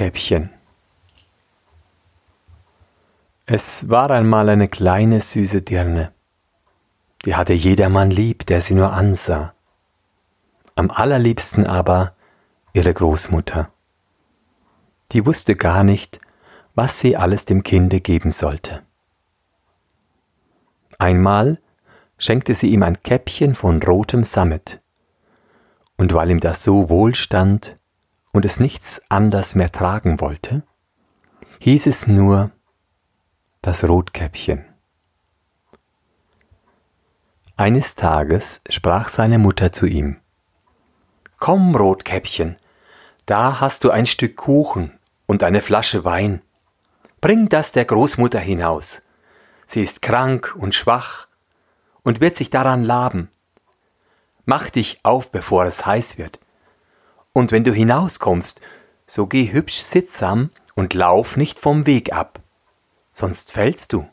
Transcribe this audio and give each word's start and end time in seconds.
Rotkäppchen 0.00 0.48
Es 3.44 3.90
war 3.90 4.10
einmal 4.10 4.48
eine 4.48 4.66
kleine 4.66 5.20
süße 5.20 5.60
Dirne, 5.60 6.12
die 7.26 7.34
hatte 7.34 7.52
jedermann 7.52 8.10
lieb, 8.10 8.46
der 8.46 8.62
sie 8.62 8.74
nur 8.74 8.94
ansah. 8.94 9.52
Am 10.74 10.90
allerliebsten 10.90 11.66
aber 11.66 12.14
ihre 12.72 12.94
Großmutter. 12.94 13.66
Die 15.12 15.26
wusste 15.26 15.54
gar 15.54 15.84
nicht, 15.84 16.18
was 16.74 17.00
sie 17.00 17.18
alles 17.18 17.44
dem 17.44 17.62
Kinde 17.62 18.00
geben 18.00 18.32
sollte. 18.32 18.82
Einmal 20.98 21.60
schenkte 22.16 22.54
sie 22.54 22.68
ihm 22.68 22.82
ein 22.82 23.02
Käppchen 23.02 23.54
von 23.54 23.82
rotem 23.82 24.24
Sammet, 24.24 24.80
und 25.98 26.14
weil 26.14 26.30
ihm 26.30 26.40
das 26.40 26.64
so 26.64 26.88
wohl 26.88 27.14
stand, 27.14 27.76
und 28.32 28.44
es 28.44 28.60
nichts 28.60 29.02
anders 29.08 29.54
mehr 29.54 29.72
tragen 29.72 30.20
wollte, 30.20 30.62
hieß 31.60 31.86
es 31.86 32.06
nur 32.06 32.52
das 33.62 33.84
Rotkäppchen. 33.84 34.64
Eines 37.56 37.94
Tages 37.94 38.62
sprach 38.70 39.08
seine 39.08 39.38
Mutter 39.38 39.72
zu 39.72 39.86
ihm 39.86 40.20
Komm, 41.38 41.74
Rotkäppchen, 41.74 42.56
da 43.26 43.60
hast 43.60 43.84
du 43.84 43.90
ein 43.90 44.06
Stück 44.06 44.36
Kuchen 44.36 44.98
und 45.26 45.42
eine 45.42 45.62
Flasche 45.62 46.04
Wein. 46.04 46.42
Bring 47.20 47.48
das 47.48 47.72
der 47.72 47.84
Großmutter 47.84 48.38
hinaus. 48.38 49.02
Sie 49.66 49.82
ist 49.82 50.02
krank 50.02 50.54
und 50.58 50.74
schwach 50.74 51.28
und 52.02 52.20
wird 52.20 52.36
sich 52.36 52.50
daran 52.50 52.82
laben. 52.82 53.30
Mach 54.44 54.70
dich 54.70 55.00
auf, 55.02 55.30
bevor 55.30 55.64
es 55.64 55.84
heiß 55.84 56.18
wird 56.18 56.40
und 57.32 57.52
wenn 57.52 57.64
du 57.64 57.72
hinauskommst, 57.72 58.60
so 59.06 59.26
geh 59.26 59.52
hübsch 59.52 59.82
sittsam 59.82 60.50
und 60.74 60.94
lauf 60.94 61.36
nicht 61.36 61.58
vom 61.58 61.86
Weg 61.86 62.12
ab, 62.12 62.40
sonst 63.12 63.52
fällst 63.52 63.92
du 63.92 64.06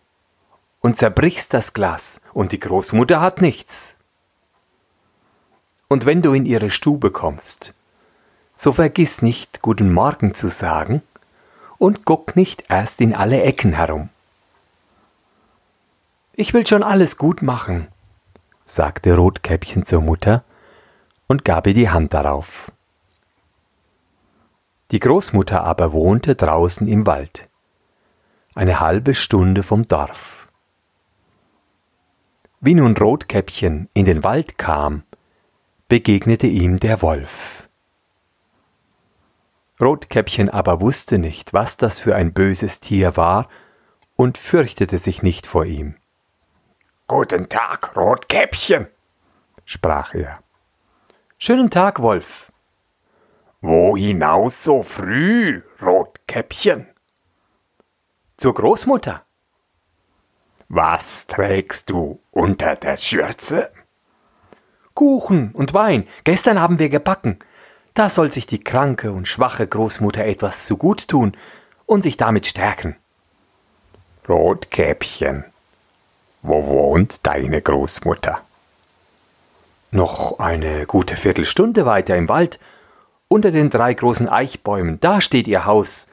und 0.82 0.98
zerbrichst 0.98 1.54
das 1.54 1.73
Glas, 1.73 2.22
und 2.34 2.52
die 2.52 2.60
Großmutter 2.60 3.20
hat 3.20 3.42
nichts. 3.42 3.98
Und 5.88 6.06
wenn 6.06 6.22
du 6.22 6.34
in 6.34 6.45
ihre 6.45 6.70
Stube 6.70 7.12
kommst, 7.12 7.73
so 8.56 8.73
vergiss 8.73 9.22
nicht 9.22 9.62
guten 9.62 9.94
Morgen 9.94 10.34
zu 10.34 10.50
sagen 10.50 11.02
und 11.78 12.06
guck 12.06 12.36
nicht 12.36 12.66
erst 12.70 13.02
in 13.02 13.14
alle 13.14 13.42
Ecken 13.44 13.73
herum. 13.73 14.10
Ich 16.34 16.54
will 16.54 16.66
schon 16.68 16.84
alles 16.84 17.18
gut 17.18 17.42
machen, 17.42 17.88
sagte 18.66 19.16
Rotkäppchen 19.16 19.86
zur 19.86 20.02
Mutter 20.02 20.44
und 21.28 21.45
gab 21.45 21.68
ihr 21.68 21.73
die 21.73 21.90
Hand 21.90 22.14
darauf. 22.14 22.72
Die 24.92 25.00
Großmutter 25.00 25.64
aber 25.64 25.92
wohnte 25.92 26.36
draußen 26.36 26.88
im 26.88 27.06
Wald, 27.06 27.50
eine 28.56 28.80
halbe 28.80 29.16
Stunde 29.16 29.64
vom 29.64 29.88
Dorf. 29.88 30.48
Wie 32.62 32.74
nun 32.74 32.96
Rotkäppchen 32.96 33.90
in 33.94 34.06
den 34.06 34.24
Wald 34.24 34.58
kam, 34.58 35.04
begegnete 35.90 36.48
ihm 36.48 36.78
der 36.78 37.02
Wolf. 37.02 37.68
Rotkäppchen 39.80 40.50
aber 40.50 40.82
wusste 40.82 41.20
nicht, 41.20 41.54
was 41.54 41.78
das 41.78 42.00
für 42.00 42.16
ein 42.16 42.34
böses 42.34 42.80
Tier 42.80 43.16
war, 43.16 43.48
und 44.16 44.38
fürchtete 44.40 44.98
sich 44.98 45.22
nicht 45.22 45.46
vor 45.46 45.66
ihm. 45.66 45.96
Guten 47.08 47.48
Tag, 47.48 47.96
Rotkäppchen, 47.96 48.88
sprach 49.66 50.16
er. 50.16 50.40
Schönen 51.38 51.70
Tag, 51.70 52.02
Wolf, 52.02 52.47
wo 53.62 53.98
hinaus 53.98 54.64
so 54.64 54.84
früh, 54.84 55.62
Rotkäppchen? 55.82 56.88
Zur 58.38 58.54
Großmutter. 58.54 59.23
Was 60.70 61.28
trägst 61.28 61.90
du 61.90 62.20
unter 62.32 62.76
der 62.76 62.98
Schürze? 62.98 63.72
Kuchen 64.94 65.52
und 65.54 65.73
Wein. 65.73 66.08
Gestern 66.23 66.60
haben 66.60 66.78
wir 66.80 66.90
gebacken. 66.90 67.40
Da 67.94 68.10
soll 68.10 68.32
sich 68.32 68.46
die 68.46 68.64
kranke 68.64 69.12
und 69.12 69.28
schwache 69.28 69.66
Großmutter 69.66 70.26
etwas 70.26 70.66
zu 70.66 70.78
gut 70.78 71.08
tun 71.08 71.36
und 71.86 72.04
sich 72.04 72.17
damit 72.17 72.46
stärken. 72.46 72.96
Rotkäppchen, 74.28 75.46
wo 76.42 76.67
wohnt 76.67 77.26
deine 77.26 77.62
Großmutter? 77.62 78.42
Noch 79.92 80.40
eine 80.40 80.86
gute 80.86 81.16
Viertelstunde 81.16 81.86
weiter 81.86 82.17
im 82.17 82.28
Wald 82.28 82.60
unter 83.27 83.52
den 83.52 83.70
drei 83.70 83.93
großen 83.93 84.30
Eichbäumen, 84.30 84.99
da 84.99 85.21
steht 85.21 85.48
ihr 85.48 85.65
Haus. 85.65 86.08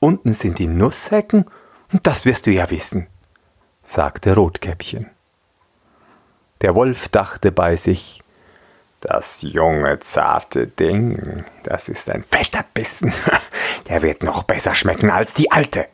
Unten 0.00 0.32
sind 0.32 0.58
die 0.58 0.66
Nusshecken, 0.66 1.46
und 1.92 2.06
das 2.06 2.24
wirst 2.24 2.46
du 2.46 2.50
ja 2.50 2.70
wissen, 2.70 3.06
sagte 3.82 4.34
Rotkäppchen. 4.34 5.10
Der 6.60 6.74
Wolf 6.74 7.08
dachte 7.08 7.52
bei 7.52 7.76
sich, 7.76 8.20
das 9.00 9.42
junge, 9.42 10.00
zarte 10.00 10.66
Ding, 10.66 11.44
das 11.62 11.88
ist 11.88 12.08
ein 12.10 12.24
fetter 12.24 12.64
Bissen, 12.74 13.12
der 13.88 14.02
wird 14.02 14.22
noch 14.22 14.44
besser 14.44 14.74
schmecken 14.74 15.10
als 15.10 15.34
die 15.34 15.52
alte. 15.52 15.86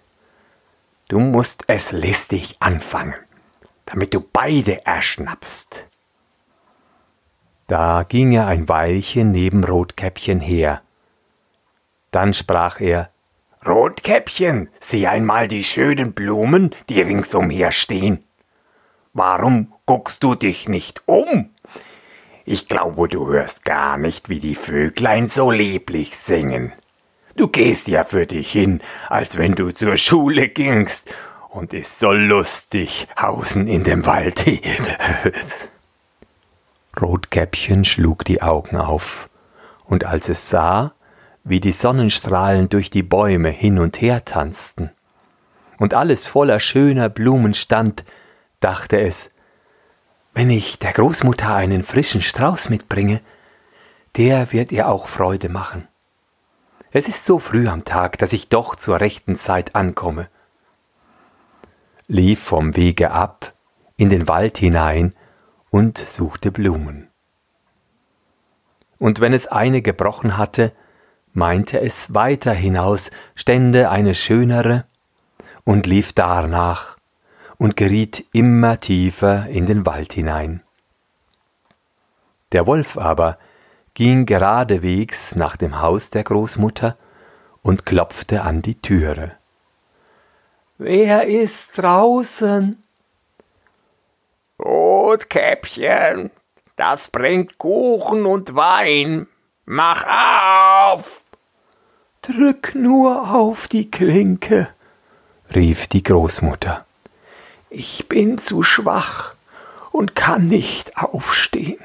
Du 1.08 1.18
musst 1.18 1.64
es 1.66 1.90
listig 1.90 2.56
anfangen, 2.60 3.14
damit 3.84 4.14
du 4.14 4.20
beide 4.20 4.86
erschnappst. 4.86 5.89
Da 7.70 8.03
ging 8.03 8.32
er 8.32 8.48
ein 8.48 8.69
Weilchen 8.69 9.31
neben 9.31 9.62
Rotkäppchen 9.62 10.41
her. 10.41 10.82
Dann 12.10 12.34
sprach 12.34 12.81
er 12.81 13.10
Rotkäppchen, 13.64 14.70
sieh 14.81 15.06
einmal 15.06 15.47
die 15.47 15.62
schönen 15.62 16.12
Blumen, 16.12 16.75
die 16.88 17.00
ringsumher 17.00 17.70
stehen. 17.70 18.25
Warum 19.12 19.72
guckst 19.86 20.25
du 20.25 20.34
dich 20.34 20.69
nicht 20.69 21.03
um? 21.06 21.50
Ich 22.44 22.66
glaube, 22.66 23.06
du 23.06 23.28
hörst 23.28 23.64
gar 23.64 23.98
nicht, 23.98 24.28
wie 24.28 24.41
die 24.41 24.56
Vöglein 24.56 25.28
so 25.28 25.53
lieblich 25.53 26.16
singen. 26.16 26.72
Du 27.36 27.47
gehst 27.47 27.86
ja 27.86 28.03
für 28.03 28.26
dich 28.26 28.50
hin, 28.50 28.80
als 29.09 29.38
wenn 29.38 29.54
du 29.54 29.70
zur 29.70 29.97
Schule 29.97 30.48
gingst, 30.48 31.14
und 31.50 31.72
ist 31.72 32.00
so 32.00 32.10
lustig 32.10 33.06
hausen 33.20 33.69
in 33.69 33.84
dem 33.84 34.06
Wald. 34.06 34.44
Rotkäppchen 37.00 37.84
schlug 37.84 38.24
die 38.24 38.42
Augen 38.42 38.76
auf, 38.76 39.28
und 39.84 40.04
als 40.04 40.28
es 40.28 40.50
sah, 40.50 40.92
wie 41.44 41.60
die 41.60 41.72
Sonnenstrahlen 41.72 42.68
durch 42.68 42.90
die 42.90 43.02
Bäume 43.02 43.50
hin 43.50 43.78
und 43.78 44.00
her 44.00 44.24
tanzten, 44.24 44.90
und 45.78 45.94
alles 45.94 46.26
voller 46.26 46.60
schöner 46.60 47.08
Blumen 47.08 47.54
stand, 47.54 48.04
dachte 48.60 49.00
es, 49.00 49.30
wenn 50.34 50.50
ich 50.50 50.78
der 50.78 50.92
Großmutter 50.92 51.54
einen 51.54 51.82
frischen 51.82 52.22
Strauß 52.22 52.68
mitbringe, 52.68 53.20
der 54.16 54.52
wird 54.52 54.72
ihr 54.72 54.88
auch 54.88 55.08
Freude 55.08 55.48
machen. 55.48 55.88
Es 56.92 57.08
ist 57.08 57.24
so 57.24 57.38
früh 57.38 57.68
am 57.68 57.84
Tag, 57.84 58.18
dass 58.18 58.32
ich 58.32 58.48
doch 58.48 58.74
zur 58.74 59.00
rechten 59.00 59.36
Zeit 59.36 59.74
ankomme. 59.74 60.28
Lief 62.08 62.40
vom 62.40 62.74
Wege 62.74 63.12
ab, 63.12 63.54
in 63.96 64.08
den 64.08 64.26
Wald 64.26 64.58
hinein 64.58 65.14
und 65.70 65.98
suchte 65.98 66.53
Blumen. 66.53 67.08
Und 68.98 69.20
wenn 69.20 69.32
es 69.32 69.47
eine 69.47 69.82
gebrochen 69.82 70.36
hatte, 70.36 70.72
meinte 71.32 71.81
es 71.81 72.12
weiter 72.12 72.53
hinaus 72.53 73.10
stände 73.34 73.91
eine 73.91 74.15
schönere 74.15 74.84
und 75.65 75.86
lief 75.86 76.12
darnach 76.12 76.98
und 77.56 77.77
geriet 77.77 78.27
immer 78.33 78.80
tiefer 78.80 79.47
in 79.47 79.66
den 79.66 79.86
Wald 79.86 80.12
hinein. 80.12 80.62
Der 82.53 82.66
Wolf 82.66 82.98
aber 82.98 83.39
ging 83.94 84.27
geradewegs 84.27 85.36
nach 85.36 85.56
dem 85.56 85.80
Haus 85.80 86.10
der 86.10 86.24
Großmutter 86.24 86.97
und 87.62 87.86
klopfte 87.86 88.42
an 88.42 88.62
die 88.62 88.80
Türe. 88.80 89.33
Wer 90.78 91.27
ist 91.27 91.78
draußen? 91.78 92.83
Rotkäppchen, 94.60 96.30
das 96.77 97.09
bringt 97.09 97.59
Kuchen 97.59 98.27
und 98.27 98.54
Wein. 98.54 99.27
Mach 99.65 100.04
auf! 100.07 101.22
Drück 102.22 102.74
nur 102.74 103.34
auf 103.34 103.68
die 103.68 103.91
Klinke, 103.91 104.68
rief 105.54 105.89
die 105.89 106.03
Großmutter. 106.03 106.84
Ich 107.71 108.09
bin 108.09 108.36
zu 108.36 108.62
schwach 108.62 109.34
und 109.91 110.15
kann 110.15 110.48
nicht 110.48 110.98
aufstehen. 110.98 111.80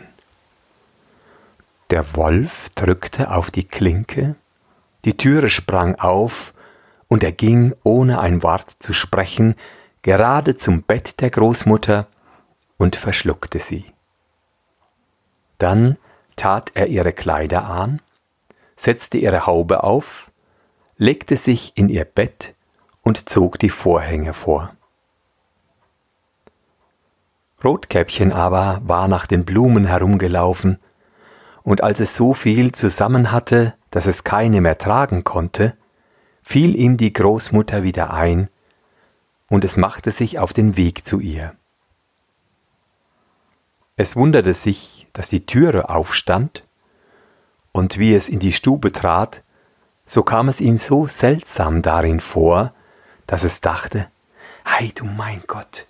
Der 1.92 2.16
Wolf 2.16 2.70
drückte 2.76 3.32
auf 3.32 3.52
die 3.52 3.68
Klinke, 3.68 4.36
die 5.06 5.16
Türe 5.16 5.50
sprang 5.50 5.96
auf, 5.96 6.54
und 7.08 7.24
er 7.24 7.32
ging, 7.32 7.74
ohne 7.84 8.20
ein 8.20 8.42
Wort 8.44 8.72
zu 8.80 8.92
sprechen, 8.92 9.56
gerade 10.02 10.58
zum 10.58 10.82
Bett 10.82 11.22
der 11.22 11.30
Großmutter, 11.30 12.08
und 12.78 12.96
verschluckte 12.96 13.60
sie. 13.60 13.86
Dann 15.58 15.98
tat 16.36 16.72
er 16.74 16.88
ihre 16.88 17.14
Kleider 17.14 17.66
an, 17.66 18.02
setzte 18.76 19.18
ihre 19.18 19.46
Haube 19.46 19.84
auf, 19.84 20.32
legte 20.98 21.38
sich 21.38 21.74
in 21.76 21.90
ihr 21.90 22.06
Bett 22.06 22.54
und 23.02 23.30
zog 23.30 23.60
die 23.60 23.70
Vorhänge 23.70 24.34
vor. 24.34 24.76
Rotkäppchen 27.64 28.32
aber 28.32 28.82
war 28.84 29.08
nach 29.08 29.28
den 29.28 29.46
Blumen 29.46 29.86
herumgelaufen, 29.86 30.80
und 31.64 31.84
als 31.84 32.00
es 32.00 32.16
so 32.16 32.36
viel 32.36 32.74
zusammen 32.74 33.32
hatte, 33.32 33.74
dass 33.90 34.06
es 34.06 34.24
keine 34.24 34.62
mehr 34.62 34.78
tragen 34.78 35.24
konnte, 35.24 35.76
fiel 36.44 36.76
ihm 36.76 36.98
die 36.98 37.12
Großmutter 37.12 37.82
wieder 37.82 38.14
ein, 38.14 38.50
und 39.50 39.66
es 39.66 39.78
machte 39.78 40.12
sich 40.12 40.38
auf 40.38 40.54
den 40.54 40.78
Weg 40.78 41.08
zu 41.08 41.20
ihr. 41.20 41.56
Es 43.98 44.16
wunderte 44.16 44.54
sich, 44.54 45.08
dass 45.14 45.30
die 45.30 45.46
Türe 45.46 45.90
aufstand, 45.90 46.64
und 47.72 47.98
wie 47.98 48.14
es 48.14 48.30
in 48.30 48.40
die 48.40 48.54
Stube 48.54 48.92
trat, 48.92 49.42
so 50.06 50.24
kam 50.24 50.48
es 50.48 50.62
ihm 50.62 50.80
so 50.80 51.08
seltsam 51.08 51.82
darin 51.82 52.20
vor, 52.20 52.74
dass 53.28 53.44
es 53.44 53.62
dachte, 53.62 54.08
Ei 54.64 54.92
du 54.96 55.06
mein 55.06 55.44
Gott, 55.48 55.88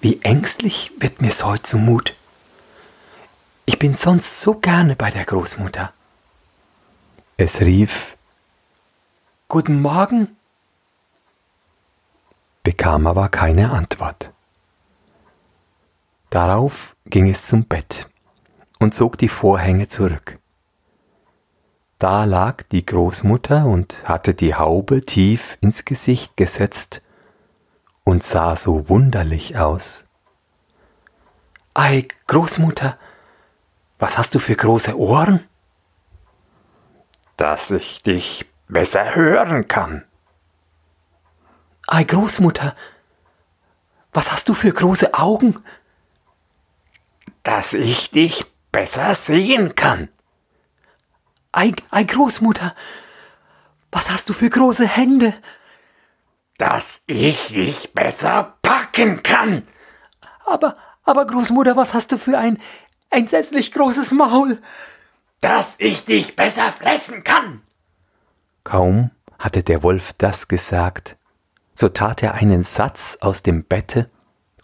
wie 0.00 0.20
ängstlich 0.22 0.92
wird 0.98 1.20
mir's 1.20 1.44
heut 1.44 1.66
zumut. 1.66 2.14
Ich 3.66 3.78
bin 3.78 3.94
sonst 3.94 4.40
so 4.40 4.54
gerne 4.54 4.96
bei 4.96 5.10
der 5.10 5.24
Großmutter. 5.24 5.92
Es 7.36 7.60
rief 7.60 8.16
Guten 9.48 9.80
Morgen, 9.80 10.36
bekam 12.62 13.06
aber 13.06 13.28
keine 13.28 13.70
Antwort. 13.70 14.32
Darauf 16.30 16.94
ging 17.06 17.28
es 17.28 17.48
zum 17.48 17.64
Bett 17.64 18.08
und 18.78 18.94
zog 18.94 19.18
die 19.18 19.28
Vorhänge 19.28 19.88
zurück. 19.88 20.38
Da 21.98 22.24
lag 22.24 22.62
die 22.70 22.86
Großmutter 22.86 23.66
und 23.66 23.96
hatte 24.04 24.32
die 24.32 24.54
Haube 24.54 25.00
tief 25.00 25.58
ins 25.60 25.84
Gesicht 25.84 26.36
gesetzt 26.36 27.02
und 28.04 28.22
sah 28.22 28.56
so 28.56 28.88
wunderlich 28.88 29.58
aus. 29.58 30.06
Ei, 31.74 32.06
Großmutter, 32.28 32.96
was 33.98 34.16
hast 34.16 34.34
du 34.34 34.38
für 34.38 34.56
große 34.56 34.96
Ohren? 34.96 35.44
Dass 37.36 37.70
ich 37.72 38.02
dich 38.02 38.46
besser 38.68 39.14
hören 39.16 39.66
kann. 39.66 40.04
Ei, 41.86 42.04
Großmutter, 42.04 42.76
was 44.12 44.32
hast 44.32 44.48
du 44.48 44.54
für 44.54 44.72
große 44.72 45.12
Augen? 45.14 45.62
Dass 47.42 47.74
ich 47.74 48.10
dich 48.10 48.44
besser 48.72 49.14
sehen 49.14 49.74
kann. 49.74 50.08
Ei, 51.52 51.72
ei, 51.90 52.04
Großmutter, 52.04 52.74
was 53.90 54.10
hast 54.10 54.28
du 54.28 54.32
für 54.32 54.50
große 54.50 54.86
Hände? 54.86 55.34
Dass 56.58 57.02
ich 57.06 57.48
dich 57.48 57.92
besser 57.94 58.56
packen 58.62 59.22
kann. 59.22 59.66
Aber, 60.44 60.74
aber 61.04 61.26
Großmutter, 61.26 61.76
was 61.76 61.94
hast 61.94 62.12
du 62.12 62.18
für 62.18 62.38
ein 62.38 62.60
entsetzlich 63.08 63.72
großes 63.72 64.12
Maul? 64.12 64.60
Dass 65.40 65.74
ich 65.78 66.04
dich 66.04 66.36
besser 66.36 66.70
fressen 66.70 67.24
kann. 67.24 67.62
Kaum 68.62 69.10
hatte 69.38 69.62
der 69.62 69.82
Wolf 69.82 70.12
das 70.18 70.48
gesagt, 70.48 71.16
so 71.74 71.88
tat 71.88 72.22
er 72.22 72.34
einen 72.34 72.62
Satz 72.62 73.16
aus 73.20 73.42
dem 73.42 73.64
Bette 73.64 74.10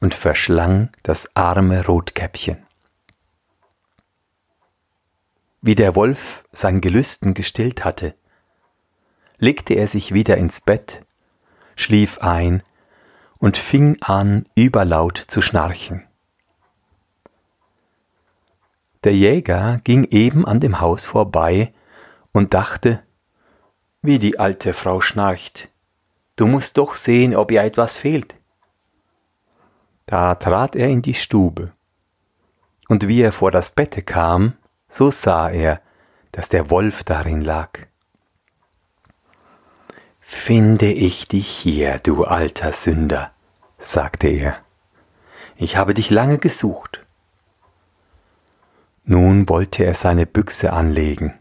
und 0.00 0.14
verschlang 0.14 0.90
das 1.02 1.34
arme 1.34 1.86
Rotkäppchen. 1.86 2.65
Wie 5.66 5.74
der 5.74 5.96
Wolf 5.96 6.44
sein 6.52 6.80
Gelüsten 6.80 7.34
gestillt 7.34 7.84
hatte, 7.84 8.14
legte 9.38 9.74
er 9.74 9.88
sich 9.88 10.14
wieder 10.14 10.36
ins 10.36 10.60
Bett, 10.60 11.04
schlief 11.74 12.18
ein 12.18 12.62
und 13.38 13.56
fing 13.56 13.98
an, 14.00 14.46
überlaut 14.54 15.18
zu 15.18 15.42
schnarchen. 15.42 16.06
Der 19.02 19.12
Jäger 19.12 19.80
ging 19.82 20.04
eben 20.04 20.46
an 20.46 20.60
dem 20.60 20.78
Haus 20.78 21.04
vorbei 21.04 21.74
und 22.32 22.54
dachte, 22.54 23.02
wie 24.02 24.20
die 24.20 24.38
alte 24.38 24.72
Frau 24.72 25.00
schnarcht, 25.00 25.68
du 26.36 26.46
musst 26.46 26.78
doch 26.78 26.94
sehen, 26.94 27.34
ob 27.34 27.50
ihr 27.50 27.64
etwas 27.64 27.96
fehlt. 27.96 28.36
Da 30.06 30.36
trat 30.36 30.76
er 30.76 30.86
in 30.86 31.02
die 31.02 31.14
Stube, 31.14 31.72
und 32.86 33.08
wie 33.08 33.20
er 33.20 33.32
vor 33.32 33.50
das 33.50 33.72
Bette 33.72 34.02
kam, 34.02 34.54
so 34.88 35.10
sah 35.10 35.50
er, 35.50 35.80
dass 36.32 36.48
der 36.48 36.70
Wolf 36.70 37.04
darin 37.04 37.40
lag. 37.40 37.70
Finde 40.20 40.92
ich 40.92 41.28
dich 41.28 41.48
hier, 41.48 41.98
du 41.98 42.24
alter 42.24 42.72
Sünder, 42.72 43.32
sagte 43.78 44.28
er. 44.28 44.58
Ich 45.56 45.76
habe 45.76 45.94
dich 45.94 46.10
lange 46.10 46.38
gesucht. 46.38 47.06
Nun 49.04 49.48
wollte 49.48 49.84
er 49.84 49.94
seine 49.94 50.26
Büchse 50.26 50.72
anlegen. 50.72 51.38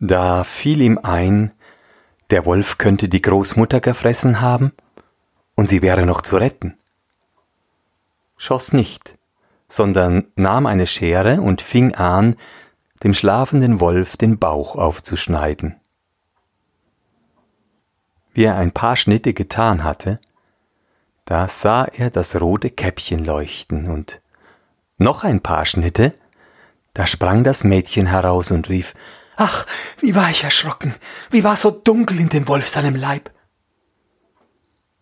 Da 0.00 0.42
fiel 0.42 0.80
ihm 0.80 0.98
ein, 1.02 1.52
der 2.30 2.46
Wolf 2.46 2.78
könnte 2.78 3.08
die 3.08 3.22
Großmutter 3.22 3.80
gefressen 3.80 4.40
haben 4.40 4.72
und 5.54 5.68
sie 5.68 5.82
wäre 5.82 6.06
noch 6.06 6.22
zu 6.22 6.38
retten. 6.38 6.78
Schoss 8.38 8.72
nicht, 8.72 9.16
sondern 9.72 10.28
nahm 10.36 10.66
eine 10.66 10.86
Schere 10.86 11.40
und 11.40 11.62
fing 11.62 11.94
an, 11.94 12.36
dem 13.02 13.14
schlafenden 13.14 13.80
Wolf 13.80 14.18
den 14.18 14.38
Bauch 14.38 14.76
aufzuschneiden. 14.76 15.80
Wie 18.34 18.44
er 18.44 18.56
ein 18.56 18.72
paar 18.72 18.96
Schnitte 18.96 19.32
getan 19.32 19.82
hatte, 19.82 20.18
da 21.24 21.48
sah 21.48 21.84
er 21.84 22.10
das 22.10 22.38
rote 22.38 22.68
Käppchen 22.68 23.24
leuchten 23.24 23.88
und 23.88 24.20
noch 24.98 25.24
ein 25.24 25.40
paar 25.40 25.64
Schnitte, 25.64 26.12
da 26.92 27.06
sprang 27.06 27.42
das 27.42 27.64
Mädchen 27.64 28.06
heraus 28.06 28.50
und 28.50 28.68
rief 28.68 28.92
Ach, 29.36 29.66
wie 30.00 30.14
war 30.14 30.28
ich 30.28 30.44
erschrocken, 30.44 30.94
wie 31.30 31.44
war 31.44 31.56
so 31.56 31.70
dunkel 31.70 32.20
in 32.20 32.28
dem 32.28 32.46
Wolf 32.46 32.68
seinem 32.68 32.94
Leib. 32.94 33.30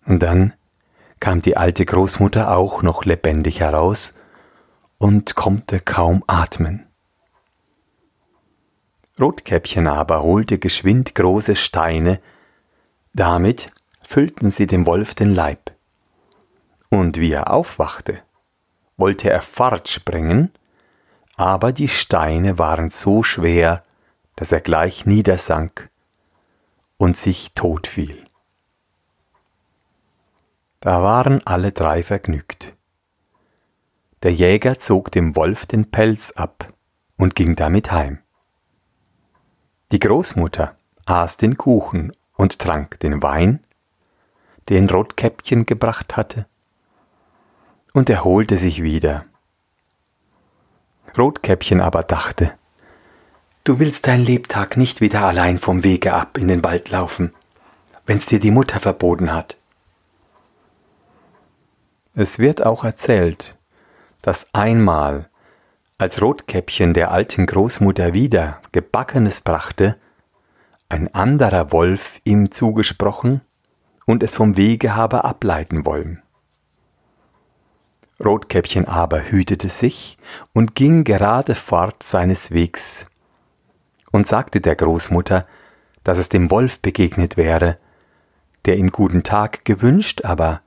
Und 0.07 0.23
dann 0.23 0.55
kam 1.19 1.43
die 1.43 1.57
alte 1.57 1.85
Großmutter 1.85 2.57
auch 2.57 2.83
noch 2.83 3.05
lebendig 3.05 3.59
heraus 3.59 4.15
und 5.00 5.35
konnte 5.35 5.80
kaum 5.80 6.23
atmen. 6.26 6.87
Rotkäppchen 9.19 9.87
aber 9.88 10.23
holte 10.23 10.59
geschwind 10.59 11.14
große 11.14 11.57
Steine, 11.57 12.21
damit 13.14 13.71
füllten 14.07 14.50
sie 14.50 14.66
dem 14.66 14.85
Wolf 14.85 15.14
den 15.14 15.35
Leib. 15.35 15.73
Und 16.90 17.16
wie 17.16 17.33
er 17.33 17.50
aufwachte, 17.50 18.23
wollte 18.99 19.30
er 19.30 19.40
fortspringen, 19.40 20.52
aber 21.37 21.73
die 21.73 21.88
Steine 21.88 22.59
waren 22.59 22.90
so 22.90 23.23
schwer, 23.23 23.83
dass 24.37 24.52
er 24.52 24.61
gleich 24.61 25.07
niedersank 25.07 25.88
und 26.99 27.16
sich 27.16 27.54
tot 27.54 27.87
fiel. 27.87 28.23
Da 30.80 31.02
waren 31.02 31.40
alle 31.47 31.73
drei 31.73 32.02
vergnügt. 32.02 32.75
Der 34.23 34.35
Jäger 34.35 34.79
zog 34.79 35.11
dem 35.12 35.35
Wolf 35.35 35.65
den 35.65 35.91
Pelz 35.91 36.31
ab 36.33 36.73
und 37.17 37.35
ging 37.35 37.57
damit 37.57 37.91
heim. 37.91 38.19
Die 39.93 39.99
Großmutter 39.99 40.77
aß 41.07 41.39
den 41.39 41.57
Kuchen 41.57 42.12
und 42.37 42.59
trank 42.59 43.00
den 43.00 43.23
Wein, 43.23 43.65
den 44.69 44.89
Rotkäppchen 44.91 45.65
gebracht 45.65 46.17
hatte, 46.17 46.47
und 47.93 48.11
erholte 48.11 48.57
sich 48.57 48.83
wieder. 48.83 49.25
Rotkäppchen 51.17 51.81
aber 51.81 52.03
dachte, 52.03 52.55
Du 53.65 53.79
willst 53.79 54.07
dein 54.07 54.25
Lebtag 54.25 54.77
nicht 54.77 55.00
wieder 55.00 55.27
allein 55.27 55.59
vom 55.59 55.85
Wege 55.85 56.15
ab 56.15 56.39
in 56.39 56.49
den 56.49 56.65
Wald 56.65 56.91
laufen, 56.91 57.35
wenn's 58.07 58.27
dir 58.27 58.41
die 58.41 58.50
Mutter 58.50 58.81
verboten 58.81 59.33
hat. 59.33 59.57
Es 62.15 62.39
wird 62.39 62.65
auch 62.65 62.85
erzählt, 62.85 63.57
dass 64.23 64.49
einmal, 64.53 65.29
als 65.99 66.21
Rotkäppchen 66.21 66.95
der 66.95 67.11
alten 67.11 67.47
Großmutter 67.47 68.12
wieder 68.15 68.61
Gebackenes 68.73 69.41
brachte, 69.41 69.97
ein 70.89 71.15
anderer 71.15 71.73
Wolf 71.73 72.21
ihm 72.25 72.50
zugesprochen 72.50 73.43
und 74.07 74.23
es 74.23 74.35
vom 74.35 74.57
Wege 74.57 74.97
habe 74.97 75.25
ableiten 75.25 75.87
wollen. 75.87 76.23
Rotkäppchen 78.23 78.87
aber 78.87 79.31
hütete 79.31 79.69
sich 79.69 80.19
und 80.53 80.75
ging 80.75 81.05
gerade 81.05 81.55
fort 81.55 82.03
seines 82.03 82.50
Wegs 82.50 83.07
und 84.11 84.27
sagte 84.27 84.61
der 84.61 84.77
Großmutter, 84.77 85.47
dass 86.05 86.19
es 86.19 86.29
dem 86.29 86.50
Wolf 86.50 86.81
begegnet 86.81 87.37
wäre, 87.37 87.79
der 88.67 88.77
ihm 88.77 88.91
guten 88.91 89.23
Tag 89.23 89.65
gewünscht, 89.65 90.25
aber 90.25 90.61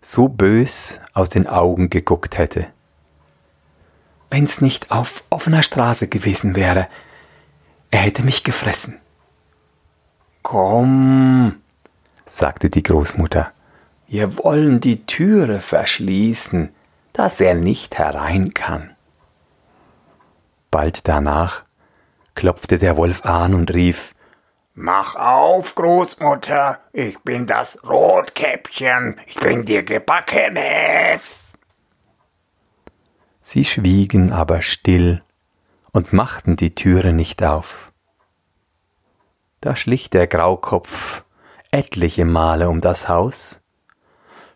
so 0.00 0.28
bös 0.28 1.00
aus 1.12 1.28
den 1.28 1.46
Augen 1.46 1.90
geguckt 1.90 2.38
hätte 2.38 2.68
wenn's 4.30 4.60
nicht 4.60 4.90
auf 4.90 5.22
offener 5.30 5.62
Straße 5.62 6.08
gewesen 6.08 6.56
wäre. 6.56 6.88
Er 7.90 8.00
hätte 8.00 8.22
mich 8.22 8.44
gefressen. 8.44 9.00
Komm, 10.42 11.56
sagte 12.26 12.70
die 12.70 12.82
Großmutter, 12.82 13.52
wir 14.06 14.38
wollen 14.38 14.80
die 14.80 15.06
Türe 15.06 15.60
verschließen, 15.60 16.72
dass 17.12 17.40
er 17.40 17.54
nicht 17.54 17.98
herein 17.98 18.54
kann. 18.54 18.94
Bald 20.70 21.08
danach 21.08 21.64
klopfte 22.34 22.78
der 22.78 22.96
Wolf 22.96 23.24
an 23.24 23.54
und 23.54 23.72
rief 23.74 24.14
Mach 24.74 25.16
auf, 25.16 25.74
Großmutter, 25.74 26.78
ich 26.92 27.18
bin 27.20 27.46
das 27.46 27.82
Rotkäppchen, 27.82 29.18
ich 29.26 29.36
bring 29.36 29.64
dir 29.64 29.82
Gebackenes. 29.82 31.58
Sie 33.48 33.64
schwiegen 33.64 34.32
aber 34.32 34.60
still 34.60 35.22
und 35.92 36.12
machten 36.12 36.56
die 36.56 36.74
Türe 36.74 37.12
nicht 37.12 37.44
auf. 37.44 37.92
Da 39.60 39.76
schlich 39.76 40.10
der 40.10 40.26
Graukopf 40.26 41.22
etliche 41.70 42.24
Male 42.24 42.68
um 42.68 42.80
das 42.80 43.08
Haus, 43.08 43.62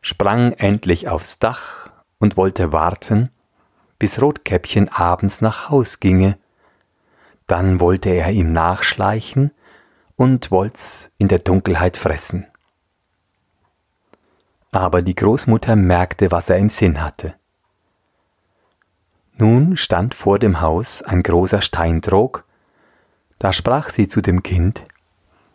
sprang 0.01 0.51
endlich 0.55 1.09
aufs 1.09 1.39
Dach 1.39 1.93
und 2.19 2.37
wollte 2.37 2.73
warten, 2.73 3.31
bis 4.01 4.21
Rotkäppchen 4.21 4.89
abends 4.89 5.41
nach 5.41 5.69
Haus 5.69 6.01
ginge, 6.01 6.37
dann 7.47 7.79
wollte 7.79 8.11
er 8.11 8.33
ihm 8.33 8.53
nachschleichen 8.53 9.53
und 10.17 10.51
wollt's 10.51 11.13
in 11.17 11.29
der 11.29 11.39
Dunkelheit 11.39 11.97
fressen. 11.97 12.45
Aber 14.73 15.01
die 15.01 15.15
Großmutter 15.15 15.77
merkte, 15.77 16.33
was 16.33 16.51
er 16.51 16.59
im 16.59 16.71
Sinn 16.71 17.01
hatte. 17.01 17.37
Nun 19.41 19.79
stand 19.79 20.15
vor 20.15 20.39
dem 20.39 20.61
Haus 20.61 21.03
ein 21.03 21.23
großer 21.23 21.63
Steintrog, 21.63 22.45
da 23.39 23.55
sprach 23.55 23.89
sie 23.89 24.07
zu 24.07 24.21
dem 24.21 24.43
Kind 24.43 24.85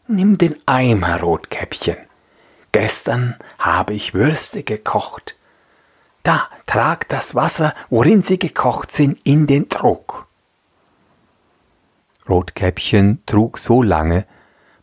Nimm 0.08 0.40
den 0.40 0.56
Eimer, 0.66 1.20
Rotkäppchen. 1.20 1.98
Gestern 2.72 3.36
habe 3.60 3.94
ich 3.94 4.16
Würste 4.16 4.64
gekocht. 4.64 5.36
Da, 6.24 6.50
trag 6.66 7.08
das 7.10 7.36
Wasser, 7.36 7.76
worin 7.92 8.24
sie 8.24 8.40
gekocht 8.40 8.92
sind, 8.92 9.20
in 9.24 9.46
den 9.46 9.70
Trog. 9.70 10.26
Rotkäppchen 12.28 13.24
trug 13.28 13.60
so 13.60 13.84
lange, 13.84 14.26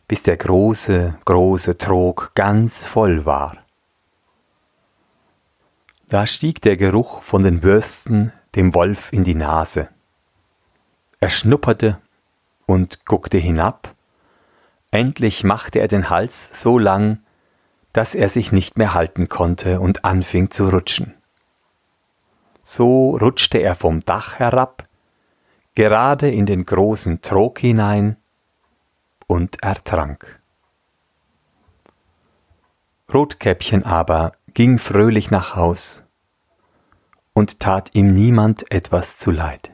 bis 0.07 0.23
der 0.23 0.37
große, 0.37 1.15
große 1.25 1.77
Trog 1.77 2.31
ganz 2.35 2.85
voll 2.85 3.25
war. 3.25 3.57
Da 6.07 6.25
stieg 6.25 6.61
der 6.61 6.77
Geruch 6.77 7.21
von 7.21 7.43
den 7.43 7.63
Würsten 7.63 8.31
dem 8.55 8.75
Wolf 8.75 9.11
in 9.11 9.23
die 9.23 9.35
Nase. 9.35 9.89
Er 11.19 11.29
schnupperte 11.29 11.99
und 12.65 13.05
guckte 13.05 13.37
hinab. 13.37 13.95
Endlich 14.91 15.43
machte 15.43 15.79
er 15.79 15.87
den 15.87 16.09
Hals 16.09 16.61
so 16.61 16.77
lang, 16.77 17.19
dass 17.93 18.15
er 18.15 18.29
sich 18.29 18.51
nicht 18.51 18.77
mehr 18.77 18.93
halten 18.93 19.29
konnte 19.29 19.79
und 19.79 20.05
anfing 20.05 20.51
zu 20.51 20.69
rutschen. 20.69 21.13
So 22.63 23.17
rutschte 23.17 23.57
er 23.57 23.75
vom 23.75 23.99
Dach 24.01 24.39
herab, 24.39 24.87
gerade 25.75 26.29
in 26.29 26.45
den 26.45 26.65
großen 26.65 27.21
Trog 27.21 27.59
hinein 27.59 28.17
und 29.27 29.63
ertrank. 29.63 30.39
Rotkäppchen 33.13 33.83
aber 33.83 34.33
ging 34.53 34.79
fröhlich 34.79 35.29
nach 35.29 35.55
Haus 35.55 36.02
und 37.33 37.59
tat 37.59 37.91
ihm 37.93 38.13
niemand 38.13 38.71
etwas 38.71 39.17
zuleid. 39.17 39.72